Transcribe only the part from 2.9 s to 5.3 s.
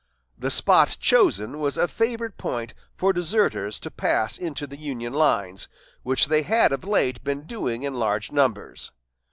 for deserters to pass into the Union